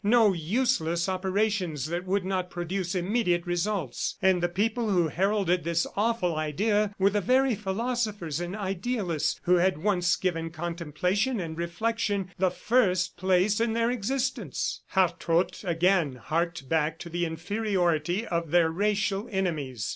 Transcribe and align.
No 0.19 0.33
useless 0.33 1.07
operations 1.07 1.85
that 1.85 2.07
would 2.07 2.25
not 2.25 2.49
produce 2.49 2.95
immediate 2.95 3.45
results.... 3.45 4.17
And 4.19 4.41
the 4.41 4.49
people 4.49 4.89
who 4.89 5.09
heralded 5.09 5.63
this 5.63 5.85
awful 5.95 6.37
idea 6.37 6.95
were 6.97 7.11
the 7.11 7.21
very 7.21 7.53
philosophers 7.53 8.39
and 8.39 8.55
idealists 8.55 9.39
who 9.43 9.57
had 9.57 9.77
once 9.77 10.15
given 10.15 10.49
contemplation 10.49 11.39
and 11.39 11.55
reflection 11.55 12.31
the 12.39 12.49
first 12.49 13.15
place 13.15 13.59
in 13.59 13.73
their 13.73 13.91
existence!... 13.91 14.81
Hartrott 14.95 15.63
again 15.63 16.15
harked 16.15 16.67
back 16.67 16.97
to 16.97 17.07
the 17.09 17.23
inferiority 17.27 18.25
of 18.25 18.49
their 18.49 18.71
racial 18.71 19.29
enemies. 19.31 19.87